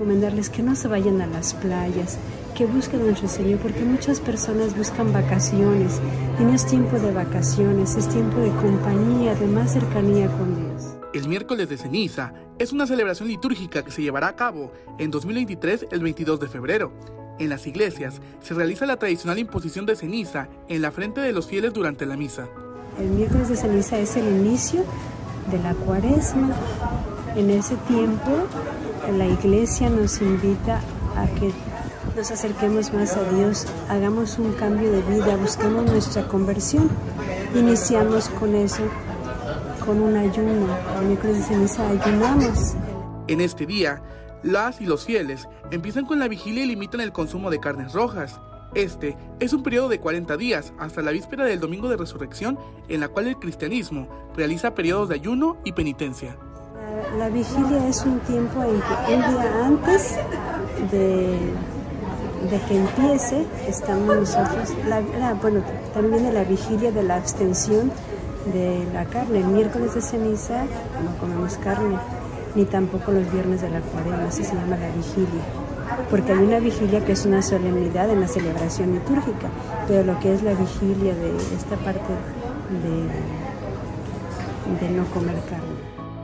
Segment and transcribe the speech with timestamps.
[0.00, 2.16] recomendarles que no se vayan a las playas,
[2.56, 6.00] que busquen a nuestro Señor, porque muchas personas buscan vacaciones
[6.38, 10.96] y no es tiempo de vacaciones, es tiempo de compañía, de más cercanía con Dios.
[11.12, 15.88] El miércoles de ceniza es una celebración litúrgica que se llevará a cabo en 2023
[15.90, 16.92] el 22 de febrero.
[17.38, 21.46] En las iglesias se realiza la tradicional imposición de ceniza en la frente de los
[21.46, 22.48] fieles durante la misa.
[22.98, 24.82] El miércoles de ceniza es el inicio
[25.50, 26.54] de la cuaresma.
[27.36, 28.48] En ese tiempo
[29.08, 30.80] la iglesia nos invita
[31.16, 31.52] a que
[32.16, 36.88] nos acerquemos más a Dios, hagamos un cambio de vida, busquemos nuestra conversión.
[37.54, 38.82] Iniciamos con eso,
[39.84, 40.66] con un ayuno.
[41.88, 42.74] Ayunamos.
[43.26, 44.02] En este día,
[44.42, 48.40] las y los fieles empiezan con la vigilia y limitan el consumo de carnes rojas.
[48.74, 52.58] Este es un periodo de 40 días hasta la víspera del Domingo de Resurrección
[52.88, 56.36] en la cual el cristianismo realiza periodos de ayuno y penitencia.
[57.18, 60.16] La, vigilia es un tiempo en que un día antes
[60.90, 61.38] de,
[62.68, 64.72] que empiece estamos nosotros,
[65.40, 67.90] bueno, también de la vigilia de la abstención
[68.52, 69.40] de la carne.
[69.40, 70.64] El miércoles de ceniza
[71.04, 71.96] no comemos carne,
[72.54, 75.42] ni tampoco los viernes de la cuaresma, así se llama la vigilia
[76.08, 79.48] porque hay una vigilia que es una solemnidad en la celebración litúrgica,
[79.86, 82.14] pero lo que es la vigilia de esta parte
[84.80, 85.79] de no comer carne.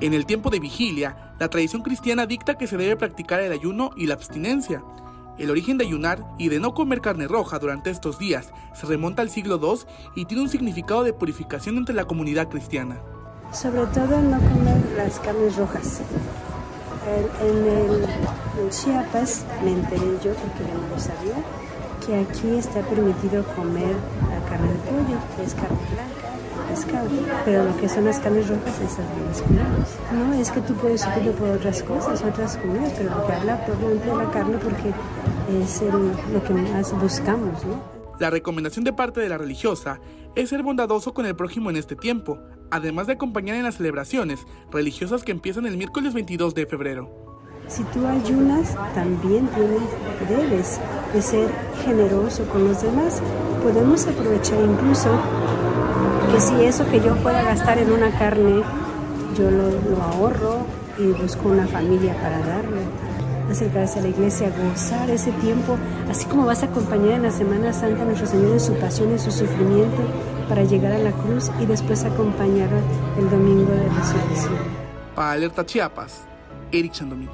[0.00, 3.90] En el tiempo de vigilia, la tradición cristiana dicta que se debe practicar el ayuno
[3.96, 4.82] y la abstinencia.
[5.36, 9.20] El origen de ayunar y de no comer carne roja durante estos días se remonta
[9.20, 9.80] al siglo II
[10.16, 12.98] y tiene un significado de purificación entre la comunidad cristiana.
[13.52, 16.00] Sobre todo no comer las carnes rojas,
[17.42, 21.34] en, el, Chiapas me enteré yo, porque yo no lo sabía,
[22.06, 23.96] que aquí está permitido comer
[24.28, 26.29] la carne de pollo, que es carne blanca,
[26.70, 27.08] pescado,
[27.44, 29.88] pero lo que son las carnes rojas, esas las comemos.
[30.12, 33.64] No, es que tú puedes suplirlo por otras cosas, otras comidas, pero lo que habla
[33.66, 34.92] propiamente de la carne porque
[35.62, 35.82] es
[36.32, 38.00] lo que más buscamos, ¿no?
[38.18, 40.00] La recomendación de parte de la religiosa
[40.34, 42.38] es ser bondadoso con el prójimo en este tiempo,
[42.70, 44.40] además de acompañar en las celebraciones
[44.70, 47.30] religiosas que empiezan el miércoles 22 de febrero.
[47.66, 49.48] Si tú ayunas, también
[50.28, 50.80] debes
[51.14, 51.48] de ser
[51.84, 53.22] generoso con los demás.
[53.62, 55.08] Podemos aprovechar incluso
[56.32, 58.62] que si eso que yo pueda gastar en una carne,
[59.36, 60.58] yo lo, ahorro
[60.98, 62.82] y busco una familia para darle
[63.50, 65.76] acercarse a la iglesia, gozar ese tiempo,
[66.08, 69.12] así como vas a acompañar en la Semana Santa a nuestro Señor en su pasión,
[69.12, 70.02] y su sufrimiento,
[70.48, 72.68] para llegar a la cruz y después acompañar
[73.18, 74.54] el domingo de resurrección.
[75.16, 76.22] Para Alerta Chiapas,
[76.70, 77.28] Eric Chandomí.